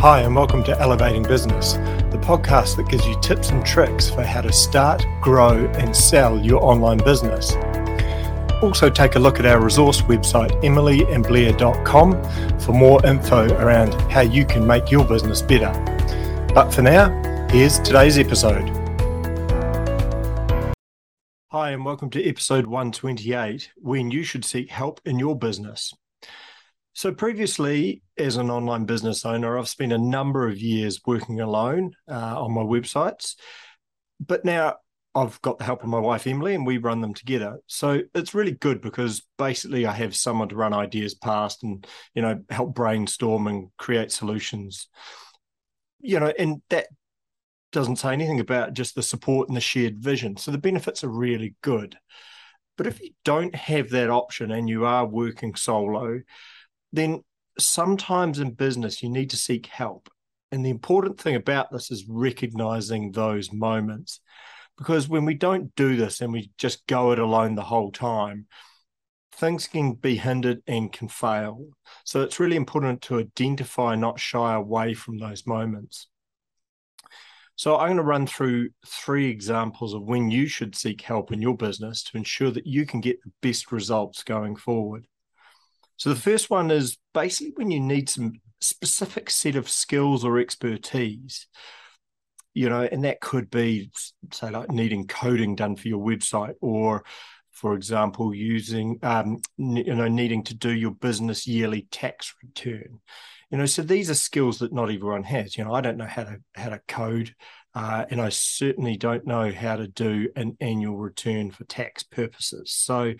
Hi, 0.00 0.20
and 0.22 0.34
welcome 0.34 0.64
to 0.64 0.80
Elevating 0.80 1.24
Business, 1.24 1.74
the 1.74 2.18
podcast 2.22 2.76
that 2.76 2.88
gives 2.88 3.06
you 3.06 3.20
tips 3.20 3.50
and 3.50 3.62
tricks 3.66 4.08
for 4.08 4.22
how 4.22 4.40
to 4.40 4.50
start, 4.50 5.04
grow, 5.20 5.66
and 5.74 5.94
sell 5.94 6.38
your 6.38 6.64
online 6.64 6.96
business. 7.04 7.52
Also, 8.62 8.88
take 8.88 9.16
a 9.16 9.18
look 9.18 9.38
at 9.38 9.44
our 9.44 9.62
resource 9.62 10.00
website, 10.00 10.52
emilyandblair.com, 10.62 12.58
for 12.60 12.72
more 12.72 13.04
info 13.04 13.54
around 13.58 13.92
how 14.10 14.22
you 14.22 14.46
can 14.46 14.66
make 14.66 14.90
your 14.90 15.04
business 15.04 15.42
better. 15.42 15.70
But 16.54 16.70
for 16.70 16.80
now, 16.80 17.10
here's 17.50 17.78
today's 17.78 18.16
episode. 18.16 18.70
Hi, 21.48 21.72
and 21.72 21.84
welcome 21.84 22.08
to 22.08 22.26
episode 22.26 22.64
128 22.64 23.72
when 23.76 24.10
you 24.10 24.22
should 24.22 24.46
seek 24.46 24.70
help 24.70 25.02
in 25.04 25.18
your 25.18 25.36
business. 25.36 25.92
So, 26.92 27.14
previously, 27.14 28.02
as 28.18 28.36
an 28.36 28.50
online 28.50 28.84
business 28.84 29.24
owner, 29.24 29.58
I've 29.58 29.68
spent 29.68 29.92
a 29.92 29.98
number 29.98 30.48
of 30.48 30.58
years 30.58 31.00
working 31.06 31.40
alone 31.40 31.92
uh, 32.10 32.42
on 32.42 32.52
my 32.52 32.62
websites. 32.62 33.36
But 34.18 34.44
now 34.44 34.76
I've 35.14 35.40
got 35.40 35.58
the 35.58 35.64
help 35.64 35.82
of 35.82 35.88
my 35.88 36.00
wife, 36.00 36.26
Emily, 36.26 36.54
and 36.54 36.66
we 36.66 36.78
run 36.78 37.00
them 37.00 37.14
together. 37.14 37.58
So, 37.66 38.00
it's 38.14 38.34
really 38.34 38.52
good 38.52 38.80
because 38.80 39.22
basically 39.38 39.86
I 39.86 39.92
have 39.92 40.16
someone 40.16 40.48
to 40.48 40.56
run 40.56 40.72
ideas 40.72 41.14
past 41.14 41.62
and, 41.62 41.86
you 42.14 42.22
know, 42.22 42.42
help 42.50 42.74
brainstorm 42.74 43.46
and 43.46 43.68
create 43.78 44.10
solutions. 44.10 44.88
You 46.00 46.18
know, 46.18 46.32
and 46.38 46.60
that 46.70 46.88
doesn't 47.70 47.96
say 47.96 48.12
anything 48.12 48.40
about 48.40 48.74
just 48.74 48.96
the 48.96 49.02
support 49.02 49.46
and 49.48 49.56
the 49.56 49.60
shared 49.60 49.98
vision. 49.98 50.36
So, 50.36 50.50
the 50.50 50.58
benefits 50.58 51.04
are 51.04 51.08
really 51.08 51.54
good. 51.62 51.96
But 52.76 52.88
if 52.88 53.00
you 53.00 53.10
don't 53.24 53.54
have 53.54 53.90
that 53.90 54.10
option 54.10 54.50
and 54.50 54.68
you 54.68 54.86
are 54.86 55.06
working 55.06 55.54
solo, 55.54 56.20
then 56.92 57.22
sometimes 57.58 58.38
in 58.38 58.52
business 58.52 59.02
you 59.02 59.08
need 59.08 59.30
to 59.30 59.36
seek 59.36 59.66
help. 59.66 60.08
And 60.52 60.64
the 60.64 60.70
important 60.70 61.20
thing 61.20 61.36
about 61.36 61.70
this 61.70 61.90
is 61.90 62.06
recognizing 62.08 63.12
those 63.12 63.52
moments. 63.52 64.20
Because 64.76 65.08
when 65.08 65.24
we 65.24 65.34
don't 65.34 65.74
do 65.76 65.96
this 65.96 66.20
and 66.20 66.32
we 66.32 66.50
just 66.56 66.86
go 66.86 67.12
it 67.12 67.18
alone 67.18 67.54
the 67.54 67.62
whole 67.62 67.92
time, 67.92 68.46
things 69.34 69.66
can 69.66 69.92
be 69.92 70.16
hindered 70.16 70.62
and 70.66 70.92
can 70.92 71.08
fail. 71.08 71.66
So 72.04 72.22
it's 72.22 72.40
really 72.40 72.56
important 72.56 73.02
to 73.02 73.18
identify, 73.18 73.94
not 73.94 74.18
shy 74.18 74.54
away 74.54 74.94
from 74.94 75.18
those 75.18 75.46
moments. 75.46 76.08
So 77.56 77.76
I'm 77.76 77.88
going 77.88 77.96
to 77.98 78.02
run 78.02 78.26
through 78.26 78.70
three 78.86 79.28
examples 79.28 79.92
of 79.92 80.02
when 80.02 80.30
you 80.30 80.46
should 80.46 80.74
seek 80.74 81.02
help 81.02 81.30
in 81.30 81.42
your 81.42 81.56
business 81.56 82.02
to 82.04 82.16
ensure 82.16 82.50
that 82.50 82.66
you 82.66 82.86
can 82.86 83.02
get 83.02 83.22
the 83.22 83.30
best 83.42 83.70
results 83.70 84.22
going 84.22 84.56
forward. 84.56 85.06
So 86.00 86.08
the 86.08 86.16
first 86.16 86.48
one 86.48 86.70
is 86.70 86.96
basically 87.12 87.52
when 87.56 87.70
you 87.70 87.78
need 87.78 88.08
some 88.08 88.40
specific 88.62 89.28
set 89.28 89.54
of 89.54 89.68
skills 89.68 90.24
or 90.24 90.38
expertise, 90.38 91.46
you 92.54 92.70
know, 92.70 92.88
and 92.90 93.04
that 93.04 93.20
could 93.20 93.50
be 93.50 93.90
say 94.32 94.48
like 94.48 94.70
needing 94.70 95.06
coding 95.06 95.56
done 95.56 95.76
for 95.76 95.88
your 95.88 96.02
website 96.02 96.54
or 96.62 97.04
for 97.50 97.74
example, 97.74 98.34
using 98.34 98.98
um, 99.02 99.42
you 99.58 99.94
know 99.94 100.08
needing 100.08 100.42
to 100.44 100.54
do 100.54 100.70
your 100.70 100.92
business 100.92 101.46
yearly 101.46 101.86
tax 101.90 102.34
return. 102.42 103.00
You 103.50 103.58
know, 103.58 103.66
so 103.66 103.82
these 103.82 104.08
are 104.08 104.14
skills 104.14 104.60
that 104.60 104.72
not 104.72 104.90
everyone 104.90 105.24
has. 105.24 105.58
You 105.58 105.64
know, 105.64 105.74
I 105.74 105.82
don't 105.82 105.98
know 105.98 106.06
how 106.06 106.24
to 106.24 106.38
how 106.54 106.70
to 106.70 106.80
code, 106.88 107.34
uh, 107.74 108.06
and 108.08 108.22
I 108.22 108.30
certainly 108.30 108.96
don't 108.96 109.26
know 109.26 109.52
how 109.52 109.76
to 109.76 109.86
do 109.86 110.30
an 110.34 110.56
annual 110.62 110.96
return 110.96 111.50
for 111.50 111.64
tax 111.64 112.04
purposes. 112.04 112.72
So, 112.72 113.12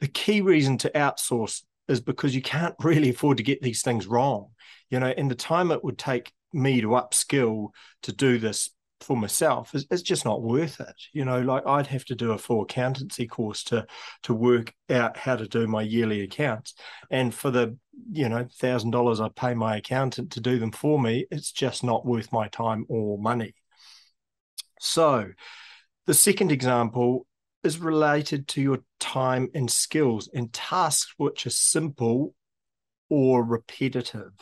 the 0.00 0.08
key 0.08 0.42
reason 0.42 0.76
to 0.78 0.90
outsource 0.90 1.62
is 1.88 2.00
because 2.00 2.34
you 2.34 2.42
can't 2.42 2.74
really 2.80 3.10
afford 3.10 3.36
to 3.38 3.42
get 3.42 3.62
these 3.62 3.82
things 3.82 4.06
wrong. 4.06 4.48
You 4.90 5.00
know, 5.00 5.12
and 5.16 5.30
the 5.30 5.34
time 5.34 5.70
it 5.70 5.82
would 5.82 5.98
take 5.98 6.32
me 6.52 6.80
to 6.80 6.88
upskill 6.88 7.68
to 8.02 8.12
do 8.12 8.38
this 8.38 8.70
for 9.00 9.16
myself 9.16 9.74
is 9.74 10.02
just 10.02 10.24
not 10.24 10.42
worth 10.42 10.80
it. 10.80 10.94
You 11.12 11.24
know, 11.24 11.40
like 11.42 11.66
I'd 11.66 11.88
have 11.88 12.04
to 12.06 12.14
do 12.14 12.32
a 12.32 12.38
full 12.38 12.62
accountancy 12.62 13.26
course 13.26 13.62
to 13.64 13.86
to 14.22 14.34
work 14.34 14.72
out 14.88 15.16
how 15.16 15.36
to 15.36 15.46
do 15.46 15.66
my 15.66 15.82
yearly 15.82 16.22
accounts. 16.22 16.74
And 17.10 17.34
for 17.34 17.50
the, 17.50 17.76
you 18.10 18.28
know, 18.28 18.46
thousand 18.58 18.92
dollars 18.92 19.20
I 19.20 19.28
pay 19.28 19.54
my 19.54 19.76
accountant 19.76 20.32
to 20.32 20.40
do 20.40 20.58
them 20.58 20.72
for 20.72 20.98
me, 20.98 21.26
it's 21.30 21.52
just 21.52 21.84
not 21.84 22.06
worth 22.06 22.32
my 22.32 22.48
time 22.48 22.86
or 22.88 23.18
money. 23.18 23.54
So 24.80 25.30
the 26.06 26.14
second 26.14 26.50
example 26.50 27.26
is 27.62 27.78
related 27.78 28.48
to 28.48 28.60
your 28.60 28.80
time 29.04 29.48
and 29.54 29.70
skills 29.70 30.30
and 30.32 30.50
tasks 30.50 31.12
which 31.18 31.46
are 31.46 31.50
simple 31.50 32.34
or 33.10 33.44
repetitive. 33.44 34.32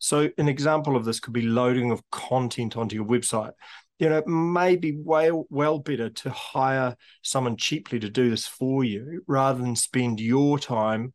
So, 0.00 0.30
an 0.36 0.48
example 0.48 0.96
of 0.96 1.04
this 1.04 1.20
could 1.20 1.32
be 1.32 1.42
loading 1.42 1.92
of 1.92 2.02
content 2.10 2.76
onto 2.76 2.96
your 2.96 3.04
website. 3.04 3.52
You 4.00 4.08
know, 4.08 4.18
it 4.18 4.26
may 4.26 4.74
be 4.74 4.96
well, 4.96 5.46
well 5.48 5.78
better 5.78 6.10
to 6.10 6.30
hire 6.30 6.96
someone 7.22 7.56
cheaply 7.56 8.00
to 8.00 8.08
do 8.08 8.30
this 8.30 8.48
for 8.48 8.82
you 8.82 9.22
rather 9.28 9.60
than 9.60 9.76
spend 9.76 10.18
your 10.18 10.58
time 10.58 11.14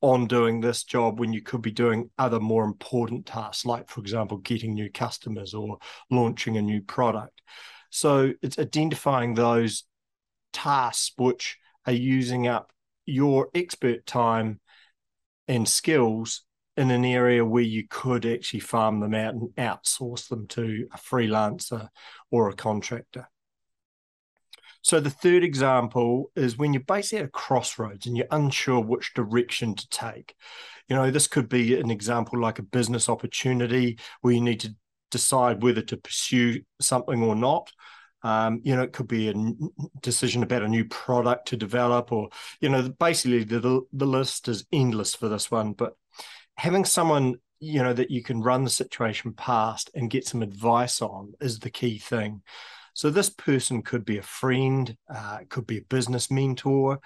on 0.00 0.26
doing 0.26 0.60
this 0.60 0.84
job 0.84 1.18
when 1.18 1.32
you 1.32 1.42
could 1.42 1.62
be 1.62 1.72
doing 1.72 2.08
other 2.18 2.38
more 2.38 2.64
important 2.64 3.26
tasks, 3.26 3.66
like, 3.66 3.90
for 3.90 4.00
example, 4.00 4.36
getting 4.38 4.74
new 4.74 4.92
customers 4.92 5.54
or 5.54 5.78
launching 6.08 6.56
a 6.56 6.62
new 6.62 6.82
product. 6.82 7.42
So, 7.90 8.32
it's 8.42 8.60
identifying 8.60 9.34
those 9.34 9.84
tasks 10.52 11.12
which 11.16 11.56
are 11.88 11.92
using 11.92 12.46
up 12.46 12.70
your 13.06 13.48
expert 13.54 14.04
time 14.04 14.60
and 15.48 15.66
skills 15.66 16.42
in 16.76 16.90
an 16.90 17.04
area 17.04 17.42
where 17.42 17.62
you 17.62 17.84
could 17.88 18.26
actually 18.26 18.60
farm 18.60 19.00
them 19.00 19.14
out 19.14 19.34
and 19.34 19.48
outsource 19.56 20.28
them 20.28 20.46
to 20.46 20.86
a 20.92 20.98
freelancer 20.98 21.88
or 22.30 22.50
a 22.50 22.54
contractor. 22.54 23.28
So 24.82 25.00
the 25.00 25.10
third 25.10 25.42
example 25.42 26.30
is 26.36 26.58
when 26.58 26.74
you're 26.74 26.82
basically 26.82 27.20
at 27.20 27.24
a 27.24 27.28
crossroads 27.28 28.06
and 28.06 28.16
you're 28.16 28.26
unsure 28.30 28.80
which 28.80 29.14
direction 29.14 29.74
to 29.74 29.88
take. 29.88 30.34
You 30.88 30.96
know, 30.96 31.10
this 31.10 31.26
could 31.26 31.48
be 31.48 31.80
an 31.80 31.90
example 31.90 32.38
like 32.38 32.58
a 32.58 32.62
business 32.62 33.08
opportunity 33.08 33.98
where 34.20 34.34
you 34.34 34.42
need 34.42 34.60
to 34.60 34.74
decide 35.10 35.62
whether 35.62 35.82
to 35.82 35.96
pursue 35.96 36.60
something 36.80 37.22
or 37.22 37.34
not. 37.34 37.72
Um, 38.22 38.60
you 38.64 38.74
know, 38.74 38.82
it 38.82 38.92
could 38.92 39.08
be 39.08 39.28
a 39.28 39.34
decision 40.00 40.42
about 40.42 40.62
a 40.62 40.68
new 40.68 40.84
product 40.84 41.48
to 41.48 41.56
develop, 41.56 42.12
or 42.12 42.28
you 42.60 42.68
know, 42.68 42.88
basically 42.88 43.44
the 43.44 43.82
the 43.92 44.06
list 44.06 44.48
is 44.48 44.66
endless 44.72 45.14
for 45.14 45.28
this 45.28 45.50
one. 45.50 45.72
But 45.72 45.94
having 46.56 46.84
someone 46.84 47.36
you 47.60 47.82
know 47.82 47.92
that 47.92 48.10
you 48.10 48.22
can 48.22 48.42
run 48.42 48.64
the 48.64 48.70
situation 48.70 49.32
past 49.32 49.90
and 49.94 50.10
get 50.10 50.26
some 50.26 50.42
advice 50.42 51.02
on 51.02 51.32
is 51.40 51.58
the 51.58 51.70
key 51.70 51.98
thing. 51.98 52.42
So 52.94 53.10
this 53.10 53.30
person 53.30 53.82
could 53.82 54.04
be 54.04 54.18
a 54.18 54.22
friend, 54.22 54.96
uh, 55.14 55.38
could 55.48 55.66
be 55.66 55.78
a 55.78 55.82
business 55.82 56.32
mentor, 56.32 56.98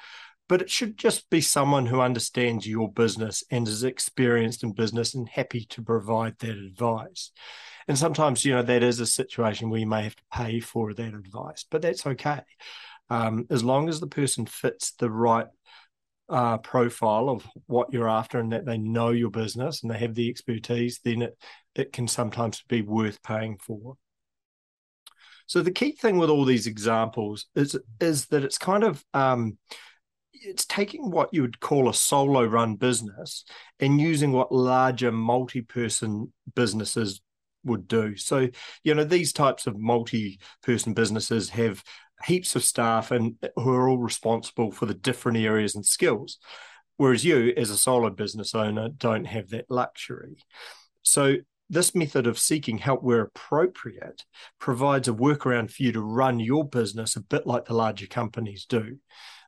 but 0.52 0.60
it 0.60 0.68
should 0.68 0.98
just 0.98 1.30
be 1.30 1.40
someone 1.40 1.86
who 1.86 2.02
understands 2.02 2.66
your 2.66 2.92
business 2.92 3.42
and 3.50 3.66
is 3.66 3.84
experienced 3.84 4.62
in 4.62 4.70
business 4.70 5.14
and 5.14 5.26
happy 5.26 5.64
to 5.64 5.80
provide 5.80 6.38
that 6.40 6.58
advice. 6.58 7.30
And 7.88 7.96
sometimes, 7.96 8.44
you 8.44 8.52
know, 8.52 8.62
that 8.62 8.82
is 8.82 9.00
a 9.00 9.06
situation 9.06 9.70
where 9.70 9.80
you 9.80 9.86
may 9.86 10.02
have 10.02 10.14
to 10.14 10.22
pay 10.30 10.60
for 10.60 10.92
that 10.92 11.14
advice, 11.14 11.64
but 11.70 11.80
that's 11.80 12.06
okay. 12.06 12.42
Um, 13.08 13.46
as 13.48 13.64
long 13.64 13.88
as 13.88 13.98
the 13.98 14.06
person 14.06 14.44
fits 14.44 14.92
the 14.92 15.10
right 15.10 15.46
uh, 16.28 16.58
profile 16.58 17.30
of 17.30 17.46
what 17.64 17.90
you're 17.90 18.10
after 18.10 18.38
and 18.38 18.52
that 18.52 18.66
they 18.66 18.76
know 18.76 19.08
your 19.08 19.30
business 19.30 19.82
and 19.82 19.90
they 19.90 20.00
have 20.00 20.14
the 20.14 20.28
expertise, 20.28 21.00
then 21.02 21.22
it, 21.22 21.38
it 21.74 21.94
can 21.94 22.06
sometimes 22.06 22.62
be 22.68 22.82
worth 22.82 23.22
paying 23.22 23.56
for. 23.56 23.94
So 25.46 25.62
the 25.62 25.70
key 25.70 25.92
thing 25.92 26.18
with 26.18 26.28
all 26.28 26.44
these 26.44 26.66
examples 26.66 27.46
is 27.54 27.74
is 28.00 28.26
that 28.26 28.44
it's 28.44 28.58
kind 28.58 28.84
of 28.84 29.02
um, 29.14 29.56
it's 30.44 30.66
taking 30.66 31.10
what 31.10 31.32
you 31.32 31.42
would 31.42 31.60
call 31.60 31.88
a 31.88 31.94
solo 31.94 32.44
run 32.44 32.76
business 32.76 33.44
and 33.80 34.00
using 34.00 34.32
what 34.32 34.52
larger 34.52 35.12
multi-person 35.12 36.32
businesses 36.54 37.20
would 37.64 37.86
do. 37.86 38.16
So, 38.16 38.48
you 38.82 38.94
know, 38.94 39.04
these 39.04 39.32
types 39.32 39.66
of 39.66 39.78
multi-person 39.78 40.94
businesses 40.94 41.50
have 41.50 41.82
heaps 42.24 42.56
of 42.56 42.64
staff 42.64 43.10
and 43.10 43.36
who 43.56 43.70
are 43.70 43.88
all 43.88 43.98
responsible 43.98 44.70
for 44.70 44.86
the 44.86 44.94
different 44.94 45.38
areas 45.38 45.74
and 45.74 45.86
skills. 45.86 46.38
Whereas 46.96 47.24
you, 47.24 47.52
as 47.56 47.70
a 47.70 47.76
solo 47.76 48.10
business 48.10 48.54
owner, 48.54 48.88
don't 48.88 49.24
have 49.24 49.50
that 49.50 49.66
luxury. 49.70 50.36
So 51.02 51.36
this 51.70 51.94
method 51.94 52.26
of 52.26 52.38
seeking 52.38 52.78
help 52.78 53.02
where 53.02 53.22
appropriate 53.22 54.24
provides 54.58 55.08
a 55.08 55.12
workaround 55.12 55.70
for 55.70 55.82
you 55.82 55.92
to 55.92 56.02
run 56.02 56.38
your 56.38 56.68
business 56.68 57.16
a 57.16 57.22
bit 57.22 57.46
like 57.46 57.64
the 57.64 57.74
larger 57.74 58.06
companies 58.06 58.66
do 58.66 58.98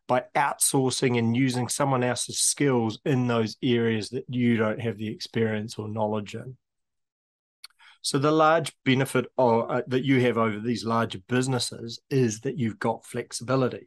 by 0.07 0.25
outsourcing 0.35 1.19
and 1.19 1.37
using 1.37 1.69
someone 1.69 2.05
else's 2.05 2.39
skills 2.39 2.99
in 3.05 3.27
those 3.27 3.57
areas 3.63 4.11
that 4.11 4.25
you 4.29 4.57
don't 4.57 4.81
have 4.81 4.99
the 4.99 5.09
experience 5.09 5.79
or 5.79 5.89
knowledge 5.89 6.35
in. 6.35 6.57
So 8.03 8.19
the 8.19 8.31
large 8.31 8.73
benefit 8.85 9.27
of, 9.39 9.71
uh, 9.71 9.83
that 9.87 10.05
you 10.05 10.21
have 10.21 10.37
over 10.37 10.61
these 10.61 10.85
larger 10.85 11.21
businesses 11.27 12.01
is 12.11 12.41
that 12.41 12.59
you've 12.59 12.79
got 12.79 13.07
flexibility. 13.07 13.87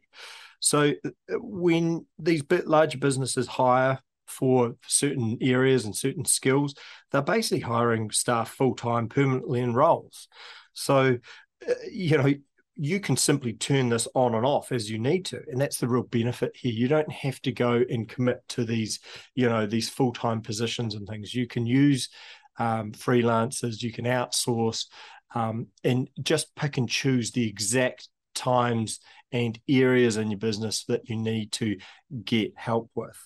So 0.58 0.92
uh, 1.04 1.10
when 1.38 2.04
these 2.18 2.42
bit 2.42 2.66
larger 2.66 2.98
businesses 2.98 3.46
hire 3.46 4.00
for 4.26 4.74
certain 4.86 5.38
areas 5.40 5.84
and 5.84 5.94
certain 5.94 6.24
skills, 6.24 6.74
they're 7.12 7.22
basically 7.22 7.60
hiring 7.60 8.10
staff 8.10 8.50
full 8.50 8.74
time 8.74 9.08
permanently 9.08 9.60
in 9.60 9.72
roles. 9.72 10.26
So, 10.72 11.18
uh, 11.68 11.74
you 11.90 12.18
know, 12.18 12.34
you 12.78 13.00
can 13.00 13.16
simply 13.16 13.52
turn 13.52 13.88
this 13.88 14.06
on 14.14 14.36
and 14.36 14.46
off 14.46 14.70
as 14.70 14.88
you 14.88 14.98
need 14.98 15.24
to 15.24 15.42
and 15.48 15.60
that's 15.60 15.78
the 15.78 15.88
real 15.88 16.04
benefit 16.04 16.52
here. 16.54 16.72
You 16.72 16.88
don't 16.88 17.10
have 17.10 17.42
to 17.42 17.52
go 17.52 17.82
and 17.90 18.08
commit 18.08 18.40
to 18.50 18.64
these 18.64 19.00
you 19.34 19.48
know 19.48 19.66
these 19.66 19.88
full-time 19.88 20.40
positions 20.40 20.94
and 20.94 21.06
things. 21.06 21.34
You 21.34 21.46
can 21.46 21.66
use 21.66 22.08
um, 22.58 22.92
freelancers 22.92 23.82
you 23.82 23.92
can 23.92 24.04
outsource 24.04 24.86
um, 25.34 25.66
and 25.84 26.08
just 26.22 26.54
pick 26.54 26.78
and 26.78 26.88
choose 26.88 27.32
the 27.32 27.46
exact 27.46 28.08
times 28.34 29.00
and 29.32 29.58
areas 29.68 30.16
in 30.16 30.30
your 30.30 30.38
business 30.38 30.84
that 30.84 31.08
you 31.08 31.16
need 31.16 31.52
to 31.52 31.76
get 32.24 32.52
help 32.56 32.90
with. 32.94 33.18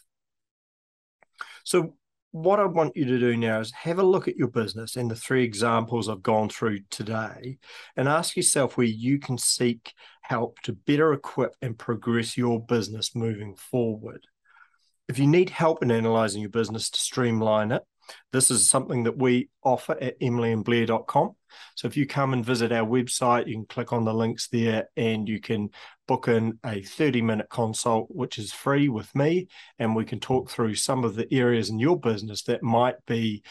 So 1.65 1.95
what 2.33 2.59
I 2.59 2.65
want 2.65 2.97
you 2.97 3.05
to 3.05 3.19
do 3.19 3.37
now 3.37 3.61
is 3.61 3.73
have 3.73 3.99
a 3.99 4.03
look 4.03 4.27
at 4.27 4.37
your 4.37 4.49
business 4.49 4.97
and 4.97 5.11
the 5.11 5.15
three 5.15 5.45
examples 5.45 6.09
I've 6.09 6.23
gone 6.23 6.49
through 6.49 6.81
today 6.91 7.59
and 7.97 8.09
ask 8.09 8.37
yourself 8.37 8.77
where 8.77 8.87
you 8.87 9.19
can 9.19 9.37
seek 9.37 9.93
help 10.23 10.59
to 10.63 10.73
better 10.73 11.13
equip 11.13 11.55
and 11.61 11.79
progress 11.79 12.37
your 12.37 12.65
business 12.65 13.15
moving 13.15 13.55
forward. 13.55 14.27
If 15.09 15.19
you 15.19 15.27
need 15.27 15.51
help 15.51 15.83
in 15.83 15.91
analyzing 15.91 16.41
your 16.41 16.51
business 16.51 16.89
to 16.91 17.01
streamline 17.01 17.71
it, 17.71 17.83
this 18.33 18.51
is 18.51 18.69
something 18.69 19.05
that 19.05 19.19
we 19.19 19.51
offer 19.63 19.97
at 20.01 20.19
emilyandblair.com. 20.21 21.37
So 21.77 21.87
if 21.87 21.97
you 21.97 22.07
come 22.07 22.33
and 22.33 22.45
visit 22.45 22.73
our 22.73 22.87
website, 22.87 23.47
you 23.47 23.55
can 23.55 23.67
click 23.67 23.93
on 23.93 24.05
the 24.05 24.15
links 24.15 24.49
there 24.49 24.89
and 24.97 25.29
you 25.29 25.39
can 25.39 25.69
book 26.13 26.29
in 26.29 26.59
a 26.63 26.83
30 26.83 27.23
minute 27.23 27.49
consult, 27.49 28.07
which 28.11 28.39
is 28.39 28.53
free 28.53 28.91
with 28.91 29.15
me. 29.15 29.49
And 29.79 29.97
we 29.97 30.05
can 30.05 30.21
talk 30.21 30.51
through 30.51 30.75
some 30.75 31.05
of 31.05 31.15
the 31.15 31.27
areas 31.33 31.71
in 31.71 31.79
your 31.79 31.99
business 31.99 32.43
that 32.43 32.63
might 32.63 32.97
be 33.07 33.43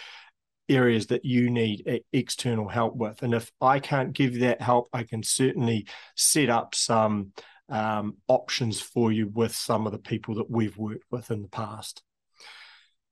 areas 0.70 1.08
that 1.08 1.26
you 1.26 1.50
need 1.50 2.04
external 2.14 2.68
help 2.68 2.96
with. 2.96 3.24
And 3.24 3.34
if 3.34 3.52
I 3.60 3.80
can't 3.80 4.14
give 4.14 4.40
that 4.42 4.62
help, 4.62 4.90
I 4.94 5.02
can 5.04 5.24
certainly 5.24 5.88
set 6.16 6.50
up 6.50 6.76
some 6.76 7.34
um, 7.68 8.18
options 8.28 8.80
for 8.80 9.12
you 9.12 9.28
with 9.28 9.56
some 9.56 9.88
of 9.88 9.92
the 9.92 9.98
people 9.98 10.36
that 10.36 10.52
we've 10.52 10.78
worked 10.78 11.06
with 11.10 11.32
in 11.32 11.42
the 11.42 11.48
past. 11.48 12.04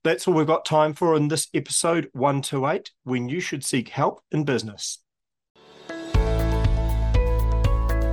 That's 0.04 0.28
all 0.28 0.36
we've 0.36 0.46
got 0.46 0.64
time 0.64 0.94
for 0.94 1.16
in 1.16 1.28
this 1.28 1.48
episode 1.56 2.10
128 2.14 2.92
when 3.04 3.30
you 3.30 3.40
should 3.40 3.66
seek 3.66 3.90
help 3.90 4.22
in 4.32 4.44
business. 4.44 5.00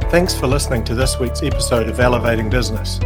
Thanks 0.08 0.38
for 0.38 0.46
listening 0.46 0.84
to 0.84 0.94
this 0.94 1.18
week's 1.18 1.42
episode 1.42 1.88
of 1.88 1.98
Elevating 1.98 2.48
Business. 2.48 3.00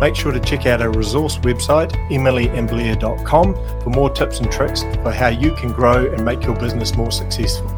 Make 0.00 0.16
sure 0.16 0.32
to 0.32 0.40
check 0.40 0.64
out 0.64 0.80
our 0.80 0.90
resource 0.90 1.36
website, 1.38 1.92
emilyandblair.com, 2.08 3.54
for 3.82 3.90
more 3.90 4.08
tips 4.08 4.40
and 4.40 4.50
tricks 4.50 4.82
for 5.02 5.12
how 5.12 5.28
you 5.28 5.54
can 5.54 5.72
grow 5.72 6.10
and 6.10 6.24
make 6.24 6.42
your 6.44 6.56
business 6.56 6.96
more 6.96 7.12
successful. 7.12 7.77